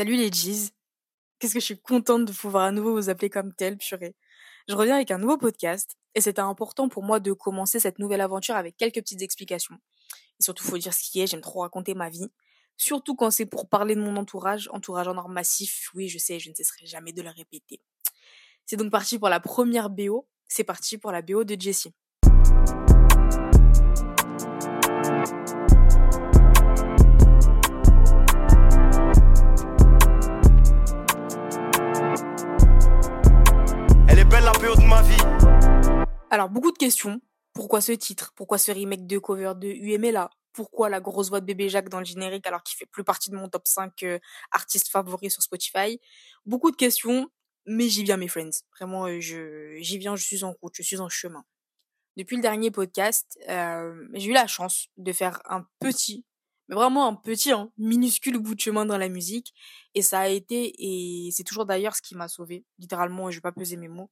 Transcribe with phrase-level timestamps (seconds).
[0.00, 0.72] Salut les G's.
[1.38, 4.16] Qu'est-ce que je suis contente de pouvoir à nouveau vous appeler comme tel, purée.
[4.66, 8.22] Je reviens avec un nouveau podcast et c'était important pour moi de commencer cette nouvelle
[8.22, 9.74] aventure avec quelques petites explications.
[10.38, 12.30] Et surtout, faut dire ce qui est, j'aime trop raconter ma vie.
[12.78, 15.90] Surtout quand c'est pour parler de mon entourage, entourage en or massif.
[15.92, 17.82] Oui, je sais, je ne cesserai jamais de le répéter.
[18.64, 20.26] C'est donc parti pour la première BO.
[20.48, 21.92] C'est parti pour la BO de Jessie.
[37.52, 38.32] Pourquoi ce titre?
[38.36, 41.98] Pourquoi ce remake de cover de UMLA Pourquoi la grosse voix de bébé Jacques dans
[41.98, 44.18] le générique alors qu'il fait plus partie de mon top 5 euh,
[44.52, 46.00] artistes favoris sur Spotify?
[46.46, 47.28] Beaucoup de questions,
[47.66, 48.50] mais j'y viens mes friends.
[48.78, 51.44] Vraiment, euh, j'y viens, je suis en route, je suis en chemin.
[52.16, 56.24] Depuis le dernier podcast, euh, j'ai eu la chance de faire un petit,
[56.68, 59.54] mais vraiment un petit, hein, minuscule bout de chemin dans la musique.
[59.94, 63.40] Et ça a été, et c'est toujours d'ailleurs ce qui m'a sauvé, littéralement, je vais
[63.40, 64.10] pas peser mes mots,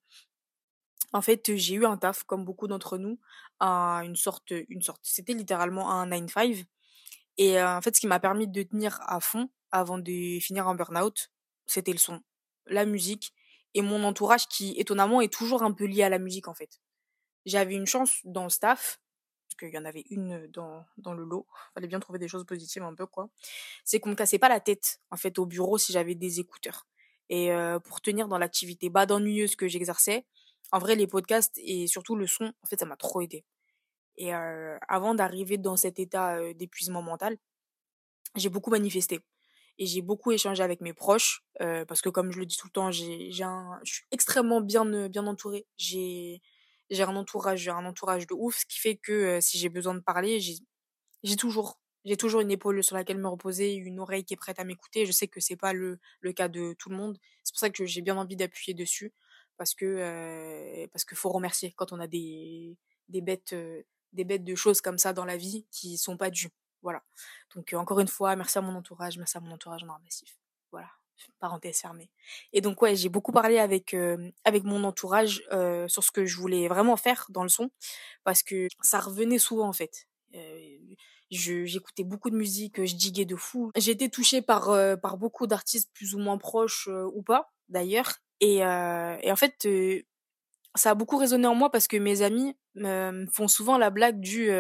[1.13, 3.19] en fait, j'ai eu un taf comme beaucoup d'entre nous,
[3.61, 6.67] à une sorte une sorte c'était littéralement un 9-5
[7.39, 10.69] et heu, en fait, ce qui m'a permis de tenir à fond avant de finir
[10.69, 11.31] en burn-out,
[11.67, 12.21] c'était le son,
[12.67, 13.33] la musique
[13.75, 16.81] et mon entourage qui, étonnamment, est toujours un peu lié à la musique, en fait.
[17.47, 19.01] J'avais une chance dans le staff,
[19.49, 22.45] parce qu'il y en avait une, dans dans le lot, fallait bien trouver des choses
[22.45, 23.31] positives un peu, quoi.
[23.85, 26.87] C'est qu'on me cassait pas la tête, en fait, au bureau si j'avais des écouteurs
[27.31, 30.27] et heu, pour tenir dans l'activité bad ennuyeuse que j'exerçais,
[30.73, 33.45] en vrai, les podcasts et surtout le son, en fait, ça m'a trop aidé.
[34.17, 37.39] Et euh, avant d'arriver dans cet état euh, d'épuisement mental,
[38.37, 39.21] j'ai beaucoup manifesté
[39.79, 42.67] et j'ai beaucoup échangé avec mes proches euh, parce que comme je le dis tout
[42.67, 45.67] le temps, j'ai, j'ai un, je suis extrêmement bien bien entourée.
[45.77, 46.43] J'ai
[46.91, 49.95] j'ai un entourage, j'ai un entourage de ouf, ce qui fait que si j'ai besoin
[49.95, 50.55] de parler, j'ai
[51.23, 54.59] j'ai toujours j'ai toujours une épaule sur laquelle me reposer, une oreille qui est prête
[54.61, 55.07] à m'écouter.
[55.07, 57.19] Je sais que c'est pas le le cas de tout le monde.
[57.45, 59.13] C'est pour ça que j'ai bien envie d'appuyer dessus
[59.59, 62.77] parce que parce qu'il faut remercier quand on a des
[63.09, 63.55] des bêtes
[64.13, 67.03] des bêtes de choses comme ça dans la vie qui sont pas dues voilà.
[67.55, 70.39] Donc encore une fois merci à mon entourage merci à mon entourage en massif
[70.71, 70.89] voilà
[71.41, 72.11] parenthèse fermée.
[72.53, 73.95] Et donc ouais j'ai beaucoup parlé avec
[74.45, 75.43] avec mon entourage
[75.89, 77.71] sur ce que je voulais vraiment faire dans le son
[78.25, 80.07] parce que ça revenait souvent en fait.
[81.31, 83.73] J'écoutais beaucoup de musique je diguais de fou.
[83.77, 84.67] J'ai été touchée par
[85.03, 89.67] par beaucoup d'artistes plus ou moins proches ou pas d'ailleurs et, euh, et en fait,
[90.75, 94.21] ça a beaucoup résonné en moi parce que mes amis me font souvent la blague
[94.21, 94.51] du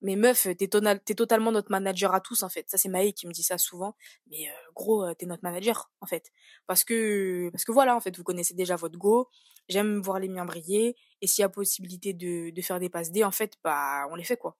[0.00, 2.68] mais meuf, t'es, totalement notre manager à tous en fait.
[2.68, 3.96] Ça c'est Maë qui me dit ça souvent.
[4.26, 6.30] Mais gros, t'es notre manager en fait.
[6.66, 9.28] Parce que parce que voilà en fait, vous connaissez déjà votre go.
[9.68, 10.94] J'aime voir les miens briller.
[11.22, 14.14] Et s'il y a possibilité de, de faire des passes D, en fait, bah on
[14.14, 14.58] les fait quoi.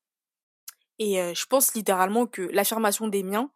[0.99, 3.51] Et je pense littéralement que l'affirmation des miens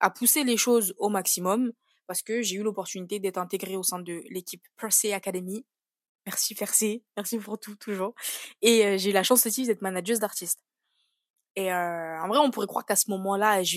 [0.00, 1.72] a poussé les choses au maximum
[2.06, 5.64] parce que j'ai eu l'opportunité d'être intégrée au sein de l'équipe Percy Academy.
[6.26, 8.14] Merci Percy, merci pour tout toujours.
[8.62, 10.64] Et euh, j'ai eu la chance aussi d'être manageuse d'artistes.
[11.56, 13.76] Et euh, en vrai, on pourrait croire qu'à ce moment-là, je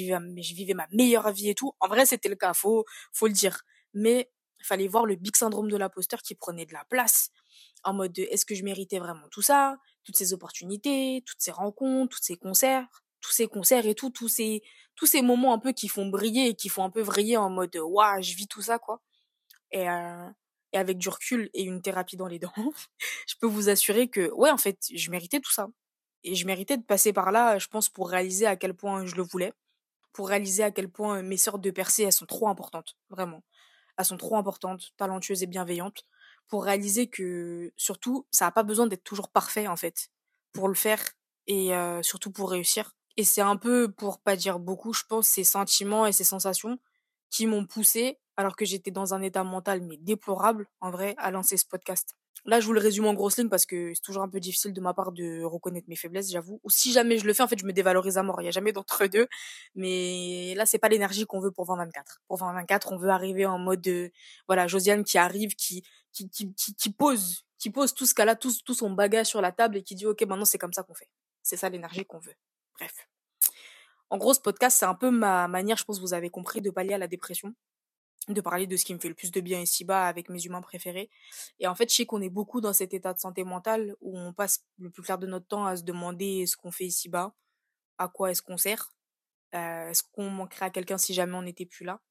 [0.54, 1.74] vivais, ma meilleure vie et tout.
[1.80, 3.62] En vrai, c'était le cas, faut, faut le dire.
[3.94, 7.30] Mais il fallait voir le big syndrome de l'imposteur qui prenait de la place.
[7.84, 9.78] En mode, de, est-ce que je méritais vraiment tout ça?
[10.04, 12.88] Toutes ces opportunités, toutes ces rencontres, tous ces concerts?
[13.22, 14.62] Tous ces concerts et tout, tous ces,
[14.96, 17.50] tous ces moments un peu qui font briller et qui font un peu vriller en
[17.50, 19.02] mode, waouh, je vis tout ça, quoi.
[19.72, 19.88] Et,
[20.74, 22.52] et avec du recul et une thérapie dans les dents,
[23.28, 25.68] je peux vous assurer que, ouais, en fait, je méritais tout ça.
[26.24, 29.16] Et je méritais de passer par là, je pense, pour réaliser à quel point je
[29.16, 29.54] le voulais,
[30.14, 33.44] pour réaliser à quel point mes sortes de percées, elles sont trop importantes, vraiment.
[33.98, 36.06] Elles sont trop importantes, talentueuses et bienveillantes,
[36.48, 40.10] pour réaliser que, surtout, ça n'a pas besoin d'être toujours parfait, en fait,
[40.54, 41.04] pour le faire
[41.48, 41.72] et
[42.04, 42.97] surtout pour réussir.
[43.18, 46.80] Et c'est un peu, pour pas dire beaucoup, je pense, ces sentiments et ces sensations
[47.30, 51.32] qui m'ont poussé, alors que j'étais dans un état mental mais déplorable, en vrai, à
[51.32, 52.16] lancer ce podcast.
[52.46, 54.72] Là, je vous le résume en grosses lignes parce que c'est toujours un peu difficile
[54.72, 56.62] de ma part de reconnaître mes faiblesses, j'avoue.
[56.64, 58.40] Ou si jamais je le fais, en fait, je me dévalorise à mort.
[58.40, 59.28] Il n'y a jamais d'entre deux.
[59.76, 62.22] Mais là, c'est pas l'énergie qu'on veut pour 2024.
[62.28, 64.12] Pour 2024, on veut arriver en mode, de,
[64.48, 65.84] voilà, Josiane qui arrive, qui,
[66.14, 69.42] qui, qui, qui, pose, qui pose tout ce qu'elle a, tout, tout son bagage sur
[69.42, 71.10] la table et qui dit, OK, maintenant, c'est comme ça qu'on fait.
[71.44, 72.36] C'est ça l'énergie qu'on veut.
[72.80, 73.07] Bref.
[74.10, 76.62] En gros, ce podcast, c'est un peu ma manière, je pense que vous avez compris,
[76.62, 77.54] de pallier à la dépression,
[78.30, 80.62] de parler de ce qui me fait le plus de bien ici-bas avec mes humains
[80.62, 81.10] préférés.
[81.60, 84.18] Et en fait, je sais qu'on est beaucoup dans cet état de santé mentale où
[84.18, 87.34] on passe le plus clair de notre temps à se demander ce qu'on fait ici-bas,
[87.98, 88.92] à quoi est-ce qu'on sert,
[89.56, 92.02] euh, est-ce qu'on manquerait à quelqu'un si jamais on n'était plus là.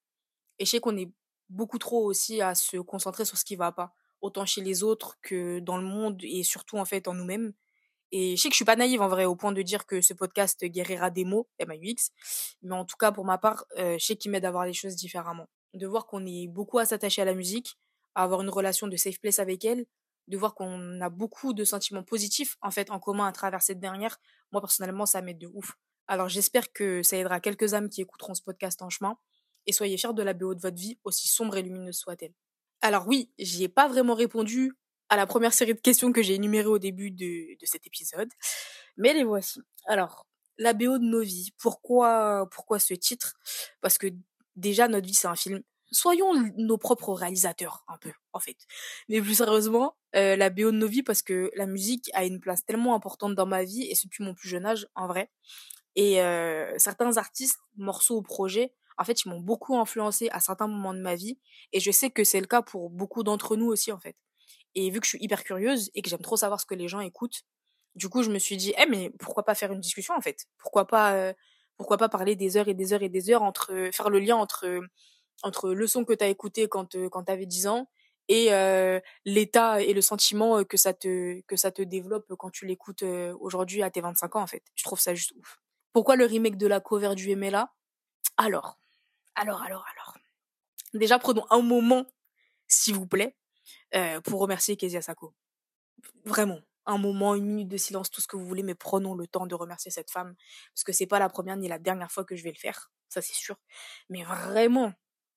[0.59, 1.11] Et je sais qu'on est
[1.49, 5.19] beaucoup trop aussi à se concentrer sur ce qui va pas, autant chez les autres
[5.23, 7.53] que dans le monde et surtout en fait en nous-mêmes.
[8.13, 10.01] Et je sais que je suis pas naïve en vrai au point de dire que
[10.01, 12.11] ce podcast guérira des mots, MAUX,
[12.63, 14.73] mais en tout cas pour ma part, euh, je sais qu'il m'aide à voir les
[14.73, 15.49] choses différemment.
[15.75, 17.77] de voir qu'on est beaucoup à s'attacher à la musique,
[18.15, 19.85] à avoir une relation de safe place avec elle,
[20.29, 23.79] de voir qu'on a beaucoup de sentiments positifs en fait en commun à travers cette
[23.81, 24.19] dernière.
[24.53, 25.75] Moi personnellement, ça m'aide de ouf.
[26.09, 29.19] Alors j'espère que ça aidera quelques âmes qui écouteront ce podcast en chemin
[29.67, 32.33] et soyez fiers de la BO de votre vie, aussi sombre et lumineuse soit-elle.
[32.81, 34.73] Alors oui, j'y ai pas vraiment répondu
[35.09, 38.29] à la première série de questions que j'ai énumérées au début de, de cet épisode,
[38.97, 39.61] mais les voici.
[39.87, 40.27] Alors,
[40.59, 43.35] la BO de nos vies, pourquoi, pourquoi ce titre?
[43.81, 44.09] Parce que
[44.57, 45.63] déjà, notre vie, c'est un film.
[45.93, 48.57] Soyons nos propres réalisateurs, un peu, en fait.
[49.09, 52.41] Mais plus sérieusement, euh, la BO de nos vies, parce que la musique a une
[52.41, 55.31] place tellement importante dans ma vie, et depuis mon plus jeune âge, en vrai.
[55.95, 60.69] Et euh, certains artistes, morceaux ou projets, en fait, ils m'ont beaucoup influencé à certains
[60.69, 61.39] moments de ma vie.
[61.73, 64.17] Et je sais que c'est le cas pour beaucoup d'entre nous aussi, en fait.
[64.77, 66.87] Et vu que je suis hyper curieuse et que j'aime trop savoir ce que les
[66.87, 67.43] gens écoutent,
[67.97, 70.47] du coup, je me suis dit, eh, mais pourquoi pas faire une discussion, en fait?
[70.59, 71.33] Pourquoi pas, euh,
[71.79, 74.37] pourquoi pas parler des heures et des heures et des heures entre, faire le lien
[74.37, 74.81] entre,
[75.43, 77.89] entre le son que tu as écouté quand, euh, quand tu avais 10 ans
[78.29, 82.67] et euh, l'état et le sentiment que ça te, que ça te développe quand tu
[82.67, 83.05] l'écoutes
[83.41, 84.63] aujourd'hui à tes 25 ans, en fait.
[84.75, 85.59] Je trouve ça juste ouf.
[85.93, 87.73] Pourquoi le remake de la cover du MLA
[88.37, 88.79] Alors,
[89.37, 90.19] alors, alors, alors.
[90.93, 92.05] Déjà, prenons un moment,
[92.67, 93.37] s'il vous plaît,
[93.95, 95.35] euh, pour remercier Kezia Sako.
[96.25, 99.27] Vraiment, un moment, une minute de silence, tout ce que vous voulez, mais prenons le
[99.27, 100.35] temps de remercier cette femme,
[100.73, 102.91] parce que c'est pas la première ni la dernière fois que je vais le faire,
[103.09, 103.57] ça c'est sûr.
[104.09, 104.93] Mais vraiment,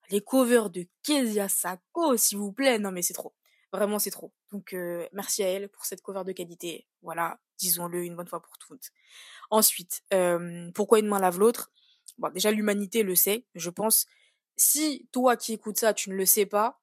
[0.09, 3.33] les covers de Kezia Sako, s'il vous plaît, non mais c'est trop.
[3.71, 4.33] Vraiment, c'est trop.
[4.51, 6.87] Donc, euh, merci à elle pour cette cover de qualité.
[7.03, 8.89] Voilà, disons-le une bonne fois pour toutes.
[9.51, 11.71] Ensuite, euh, pourquoi une main lave l'autre?
[12.33, 14.07] Déjà l'humanité le sait, je pense.
[14.57, 16.81] Si toi qui écoutes ça, tu ne le sais pas,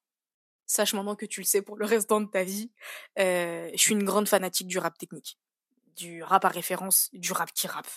[0.66, 2.70] sache maintenant que tu le sais pour le restant de ta vie.
[3.18, 5.38] Euh, je suis une grande fanatique du rap technique,
[5.96, 7.88] du rap à référence, du rap qui rappe.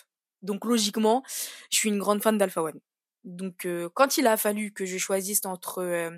[0.42, 1.24] Donc logiquement,
[1.71, 2.80] je suis une grande fan d'Alpha One.
[3.24, 6.12] Donc euh, quand il a fallu que je choisisse entre euh,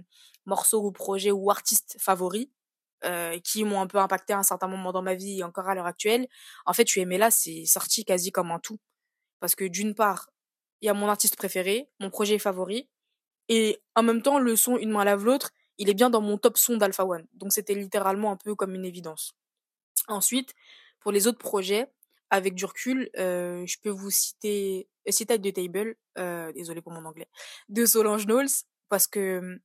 [0.45, 2.47] morceaux ou projets ou artistes favoris,
[3.43, 5.73] qui m'ont un peu impacté à un certain moment dans ma vie et encore à
[5.73, 6.27] l'heure actuelle,
[6.67, 8.77] en fait, suis aimé là, c'est sorti quasi comme un tout.
[9.39, 10.29] Parce que d'une part,
[10.81, 12.87] il y a mon artiste préféré, mon projet favori,
[13.49, 16.37] et en même temps, le son Une main lave l'autre, il est bien dans mon
[16.37, 17.25] top son d'Alpha One.
[17.33, 19.33] Donc c'était littéralement un peu comme une évidence.
[20.07, 20.53] Ensuite,
[20.99, 21.91] pour les autres projets,
[22.29, 27.05] avec du recul, euh, je peux vous citer Cite de Table, euh, désolé pour mon
[27.05, 27.27] anglais,
[27.69, 28.47] de Solange Knowles,
[28.89, 29.59] parce que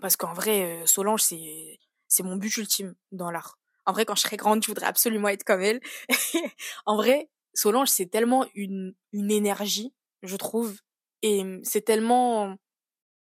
[0.00, 1.78] parce qu'en vrai, euh, Solange, c'est
[2.08, 3.58] c'est mon but ultime dans l'art.
[3.86, 5.80] En vrai, quand je serai grande, je voudrais absolument être comme elle.
[6.86, 10.78] en vrai, Solange, c'est tellement une, une énergie je trouve.
[11.22, 12.56] Et c'est tellement,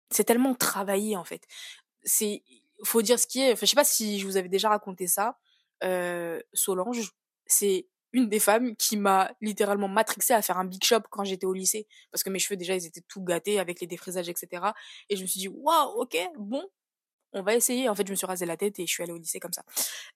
[0.10, 1.44] c'est tellement travaillé en fait.
[2.04, 2.44] C'est,
[2.84, 3.54] faut dire ce qui est.
[3.54, 5.38] Enfin, je sais pas si je vous avais déjà raconté ça.
[5.84, 7.12] Euh, Solange,
[7.46, 11.46] c'est une des femmes qui m'a littéralement matrixé à faire un big shop quand j'étais
[11.46, 14.68] au lycée parce que mes cheveux déjà ils étaient tout gâtés avec les défrisages etc
[15.10, 16.64] et je me suis dit waouh ok bon
[17.38, 17.90] on va essayer.
[17.90, 19.54] En fait, je me suis rasé la tête et je suis allée au lycée comme
[19.54, 19.64] ça.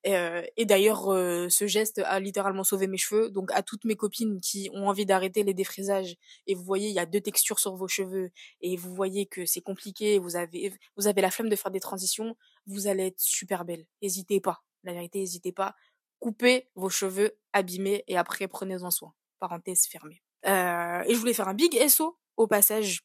[0.04, 3.30] Et, euh, d'ailleurs, euh, ce geste a littéralement sauvé mes cheveux.
[3.30, 6.16] Donc, à toutes mes copines qui ont envie d'arrêter les défrisages,
[6.48, 8.32] et vous voyez, il y a deux textures sur vos cheveux,
[8.62, 11.80] et vous voyez que c'est compliqué, vous avez, vous avez la flemme de faire des
[11.80, 12.36] transitions,
[12.68, 13.86] vous allez être super belle.
[14.02, 14.64] N'hésitez pas.
[14.84, 15.76] La vérité, n'hésitez pas.
[16.20, 19.14] Coupez vos cheveux abîmés et après, prenez-en soin.
[19.40, 20.22] Parenthèse fermée.
[20.46, 23.02] Euh, et je voulais faire un big SO au passage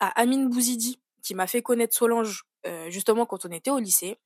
[0.00, 2.44] à Amine Bouzidi, qui m'a fait connaître Solange
[2.88, 4.18] justement quand on était au lycée.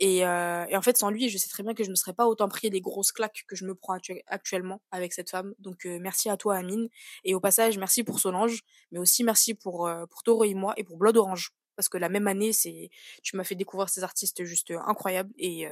[0.00, 2.14] Et, euh, et, en fait, sans lui, je sais très bien que je ne serais
[2.14, 5.54] pas autant pris les grosses claques que je me prends actuellement avec cette femme.
[5.58, 6.88] Donc, euh, merci à toi, Amine.
[7.22, 8.62] Et au passage, merci pour Solange,
[8.92, 11.52] mais aussi merci pour, pour Toro et moi et pour Blood Orange.
[11.76, 12.90] Parce que la même année, c'est,
[13.22, 15.32] tu m'as fait découvrir ces artistes juste incroyables.
[15.36, 15.66] Et,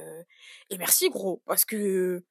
[0.69, 1.41] et merci, gros.
[1.47, 2.23] Parce que,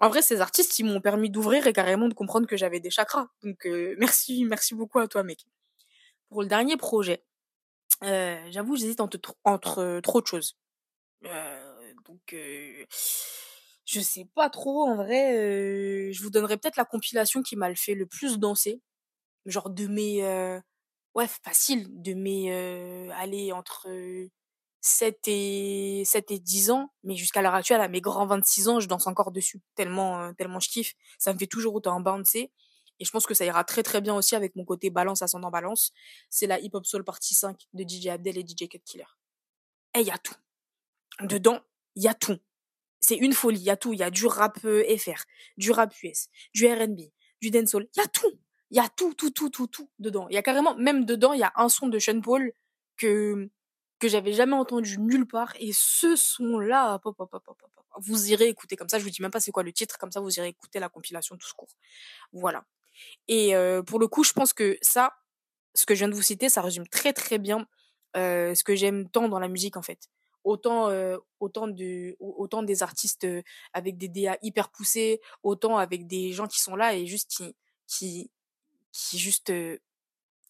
[0.00, 2.90] en vrai, ces artistes, ils m'ont permis d'ouvrir et carrément de comprendre que j'avais des
[2.90, 3.28] chakras.
[3.42, 3.66] Donc,
[3.98, 5.44] merci, merci beaucoup à toi, mec.
[6.30, 7.22] Pour le dernier projet,
[8.02, 10.56] euh, j'avoue, j'hésite entre, trop de choses.
[11.24, 12.84] Euh, donc, euh,
[13.84, 14.82] je sais pas trop.
[14.84, 18.80] En vrai, je vous donnerai peut-être la compilation qui m'a le fait le plus danser.
[19.46, 20.22] Genre de mes...
[21.14, 21.86] ouais, facile.
[22.02, 22.52] De mes...
[23.12, 23.88] allez, entre
[24.80, 26.90] 7 et, 7 et 10 ans.
[27.04, 29.60] Mais jusqu'à l'heure actuelle, à mes grands 26 ans, je danse encore dessus.
[29.74, 30.94] Tellement, tellement je kiffe.
[31.18, 32.50] Ça me fait toujours autant bouncer.
[33.00, 35.50] Et je pense que ça ira très très bien aussi avec mon côté balance ascendant
[35.50, 35.92] balance.
[36.30, 39.04] C'est la Hip Hop Soul partie 5 de DJ Abdel et DJ Cut Killer.
[39.94, 40.34] Et il y a tout.
[41.20, 41.60] Dedans,
[41.94, 42.38] il y a tout.
[43.00, 43.92] C'est une folie, il y a tout.
[43.92, 45.24] Il y a du rap euh, FR,
[45.56, 47.00] du rap US, du R&B,
[47.40, 47.86] du dancehall.
[47.94, 48.40] Il y a tout.
[48.70, 50.26] Il y a tout, tout, tout, tout, tout dedans.
[50.30, 52.52] Il y a carrément, même dedans, il y a un son de Sean Paul
[52.96, 53.48] que,
[53.98, 55.52] que j'avais jamais entendu nulle part.
[55.60, 57.00] Et ce son-là,
[57.98, 58.98] vous irez écouter comme ça.
[58.98, 60.88] Je vous dis même pas c'est quoi le titre, comme ça vous irez écouter la
[60.88, 61.70] compilation tout court.
[62.32, 62.64] Voilà.
[63.28, 63.54] Et
[63.86, 65.14] pour le coup, je pense que ça,
[65.74, 67.66] ce que je viens de vous citer, ça résume très très bien
[68.14, 70.08] ce que j'aime tant dans la musique en fait.
[70.44, 70.90] Autant,
[71.40, 73.26] autant, de, autant des artistes
[73.72, 77.56] avec des DA hyper poussés, autant avec des gens qui sont là et juste qui,
[77.86, 78.30] qui,
[78.92, 79.52] qui juste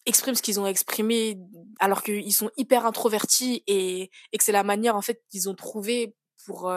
[0.05, 1.39] expriment ce qu'ils ont exprimé
[1.79, 5.55] alors qu'ils sont hyper introvertis et, et que c'est la manière en fait qu'ils ont
[5.55, 6.71] trouvé pour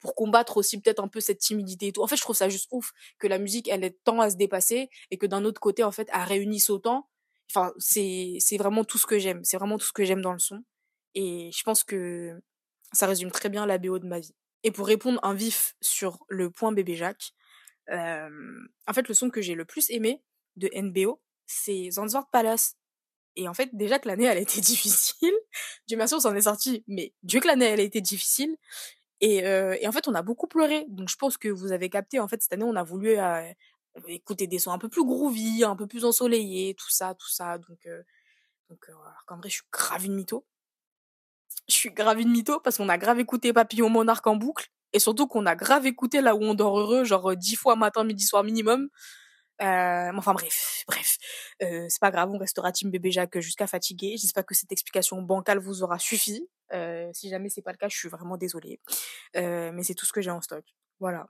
[0.00, 2.02] pour combattre aussi peut-être un peu cette timidité et tout.
[2.02, 4.36] En fait, je trouve ça juste ouf que la musique elle ait tant à se
[4.36, 7.08] dépasser et que d'un autre côté en fait elle réunisse autant.
[7.50, 10.32] Enfin, c'est c'est vraiment tout ce que j'aime, c'est vraiment tout ce que j'aime dans
[10.32, 10.64] le son
[11.14, 12.40] et je pense que
[12.92, 14.34] ça résume très bien la BO de ma vie.
[14.64, 17.32] Et pour répondre un vif sur le point bébé Jacques,
[17.90, 18.28] euh,
[18.86, 20.22] en fait le son que j'ai le plus aimé
[20.56, 22.76] de NBO, c'est Zanzibar Palace.
[23.36, 25.34] Et en fait, déjà que l'année, elle a été difficile.
[25.86, 26.84] Dieu merci, on s'en est sorti.
[26.88, 28.56] Mais Dieu que l'année, elle a été difficile.
[29.20, 30.84] Et, euh, et, en fait, on a beaucoup pleuré.
[30.88, 32.20] Donc, je pense que vous avez capté.
[32.20, 33.42] En fait, cette année, on a voulu euh,
[34.06, 37.58] écouter des sons un peu plus groovy, un peu plus ensoleillés, tout ça, tout ça.
[37.58, 38.02] Donc, euh,
[38.70, 38.86] donc
[39.26, 40.46] qu'en vrai, je suis grave une mytho.
[41.68, 44.68] Je suis grave une mytho parce qu'on a grave écouté Papillon Monarque en boucle.
[44.92, 48.04] Et surtout qu'on a grave écouté là où on dort heureux, genre dix fois matin,
[48.04, 48.88] midi, soir minimum.
[49.60, 51.16] Euh, enfin bref, bref,
[51.62, 54.16] euh, c'est pas grave, on restera team bébé Jacques jusqu'à fatiguer.
[54.16, 56.48] J'espère que cette explication bancale vous aura suffi.
[56.72, 58.80] Euh, si jamais c'est pas le cas, je suis vraiment désolée,
[59.36, 60.64] euh, mais c'est tout ce que j'ai en stock.
[61.00, 61.28] Voilà.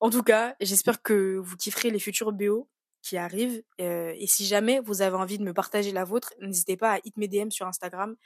[0.00, 2.68] En tout cas, j'espère que vous kifferez les futurs BO
[3.02, 3.62] qui arrivent.
[3.80, 6.98] Euh, et si jamais vous avez envie de me partager la vôtre, n'hésitez pas à
[7.04, 8.16] hit mes sur Instagram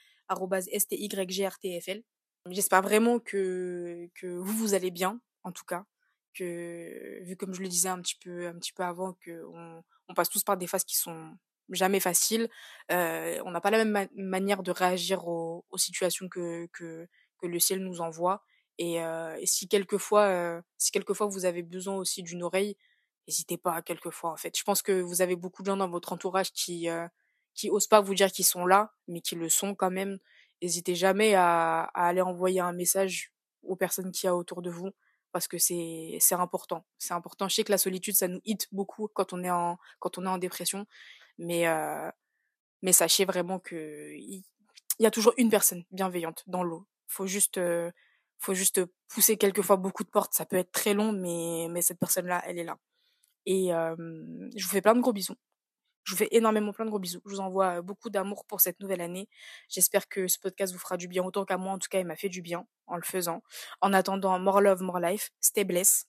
[0.79, 2.03] @stygrtfl.
[2.51, 5.87] J'espère vraiment que que vous vous allez bien, en tout cas
[6.35, 9.83] que vu comme je le disais un petit peu un petit peu avant que on,
[10.09, 11.37] on passe tous par des phases qui sont
[11.75, 12.49] jamais faciles
[12.91, 17.07] euh, on n'a pas la même manière de réagir aux, situations que, que
[17.43, 18.43] le ciel nous envoie
[18.79, 19.01] et,
[19.45, 22.77] si quelquefois si quelquefois vous avez besoin aussi d'une oreille
[23.29, 26.13] n'hésitez pas quelquefois en fait je pense que vous avez beaucoup de gens dans votre
[26.13, 26.89] entourage qui
[27.55, 30.19] qui osent pas vous dire qu'ils sont là mais qui le sont quand même
[30.63, 34.71] n'hésitez jamais à, à aller envoyer un message aux personnes qui y a autour de
[34.71, 34.91] vous
[35.33, 36.85] parce que c'est c'est important.
[36.99, 37.49] C'est important.
[37.49, 40.25] Je sais que la solitude ça nous hit beaucoup quand on est en quand on
[40.25, 40.87] est en dépression,
[41.43, 41.67] mais
[42.83, 44.43] mais sachez vraiment que il
[45.01, 46.87] y, a toujours une personne bienveillante dans l'eau.
[47.09, 47.61] Faut juste
[48.39, 50.35] faut juste pousser quelquefois beaucoup de portes.
[50.35, 52.79] Ça peut être très long, mais mais cette personne là, elle est là.
[53.47, 55.37] Et je vous fais plein de gros bisous.
[56.05, 57.21] Je vous fais énormément plein de gros bisous.
[57.25, 59.29] Je vous envoie beaucoup d'amour pour cette nouvelle année.
[59.69, 61.73] J'espère que ce podcast vous fera du bien autant qu'à moi.
[61.73, 63.43] En tout cas, il m'a fait du bien en le faisant.
[63.81, 65.31] En attendant, more love, more life.
[65.41, 66.09] Stay blessed.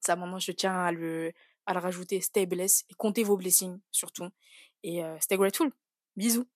[0.00, 1.32] Ça, moment, je tiens à le,
[1.66, 2.20] à le rajouter.
[2.20, 2.84] Stay blessed.
[2.90, 4.28] Et comptez vos blessings, surtout.
[4.84, 5.70] Et stay grateful.
[6.16, 6.46] Bisous.